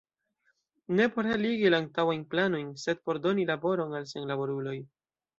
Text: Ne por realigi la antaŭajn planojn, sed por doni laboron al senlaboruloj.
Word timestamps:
Ne 0.99 1.03
por 1.17 1.25
realigi 1.25 1.69
la 1.73 1.79
antaŭajn 1.83 2.23
planojn, 2.31 2.71
sed 2.83 3.01
por 3.09 3.19
doni 3.25 3.45
laboron 3.49 3.93
al 3.99 4.09
senlaboruloj. 4.13 4.75